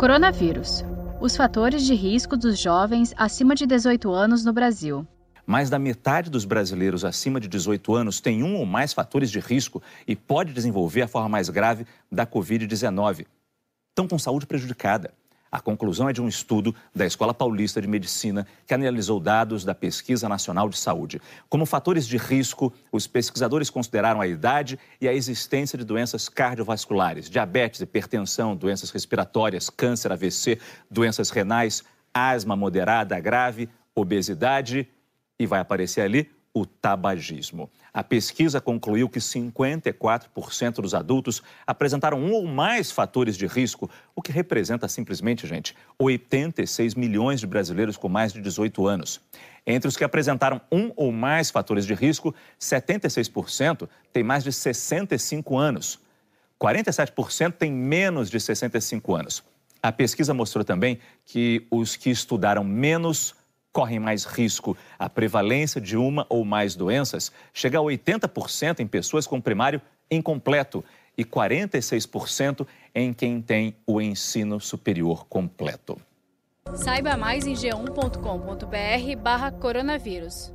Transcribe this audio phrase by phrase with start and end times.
[0.00, 0.82] Coronavírus.
[1.20, 5.06] Os fatores de risco dos jovens acima de 18 anos no Brasil.
[5.44, 9.38] Mais da metade dos brasileiros acima de 18 anos tem um ou mais fatores de
[9.40, 13.26] risco e pode desenvolver a forma mais grave da Covid-19.
[13.90, 15.12] Estão com saúde prejudicada.
[15.50, 19.74] A conclusão é de um estudo da Escola Paulista de Medicina que analisou dados da
[19.74, 21.20] Pesquisa Nacional de Saúde.
[21.48, 27.28] Como fatores de risco, os pesquisadores consideraram a idade e a existência de doenças cardiovasculares,
[27.28, 31.82] diabetes, hipertensão, doenças respiratórias, câncer, AVC, doenças renais,
[32.14, 34.88] asma moderada, grave, obesidade
[35.38, 37.70] e vai aparecer ali o tabagismo.
[37.92, 44.22] A pesquisa concluiu que 54% dos adultos apresentaram um ou mais fatores de risco, o
[44.22, 49.20] que representa simplesmente, gente, 86 milhões de brasileiros com mais de 18 anos.
[49.66, 55.56] Entre os que apresentaram um ou mais fatores de risco, 76% têm mais de 65
[55.56, 56.00] anos.
[56.60, 59.42] 47% têm menos de 65 anos.
[59.82, 63.34] A pesquisa mostrou também que os que estudaram menos
[63.72, 64.76] correm mais risco.
[64.98, 70.84] A prevalência de uma ou mais doenças chega a 80% em pessoas com primário incompleto
[71.16, 76.00] e 46% em quem tem o ensino superior completo.
[76.74, 80.52] Saiba mais em g1.com.br/barra coronavírus.